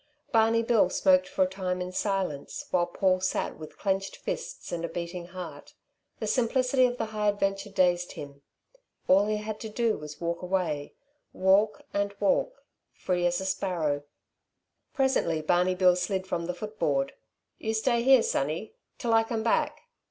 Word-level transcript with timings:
Barney 0.31 0.63
Bill 0.63 0.89
smoked 0.89 1.27
for 1.27 1.43
a 1.43 1.47
time 1.47 1.79
in 1.79 1.91
silence, 1.91 2.65
while 2.71 2.87
Paul 2.87 3.19
sat 3.21 3.59
with 3.59 3.77
clenched 3.77 4.15
fists 4.15 4.71
and 4.71 4.83
a 4.83 4.89
beating 4.89 5.25
heart. 5.27 5.75
The 6.19 6.25
simplicity 6.25 6.87
of 6.87 6.97
the 6.97 7.05
high 7.13 7.27
adventure 7.27 7.69
dazed 7.69 8.13
him. 8.13 8.41
All 9.07 9.27
he 9.27 9.37
had 9.37 9.59
to 9.59 9.69
do 9.69 9.99
was 9.99 10.15
to 10.15 10.23
walk 10.23 10.41
away 10.41 10.95
walk 11.33 11.83
and 11.93 12.15
walk, 12.19 12.63
free 12.95 13.27
as 13.27 13.39
a 13.39 13.45
sparrow. 13.45 14.01
Presently 14.91 15.39
Barney 15.39 15.75
Bill 15.75 15.95
slid 15.95 16.25
from 16.25 16.47
the 16.47 16.55
footboard. 16.55 17.13
"You 17.59 17.75
stay 17.75 18.01
here, 18.01 18.23
sonny, 18.23 18.73
till 18.97 19.13
I 19.13 19.21
come 19.23 19.43
back." 19.43 19.81